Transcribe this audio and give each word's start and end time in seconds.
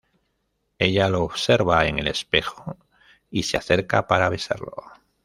Ella 0.79 1.07
lo 1.09 1.21
observa 1.23 1.85
en 1.85 1.99
el 1.99 2.07
espejo 2.07 2.75
y 3.29 3.43
se 3.43 3.57
acerca 3.57 4.07
para 4.07 4.29
besarlo. 4.29 4.73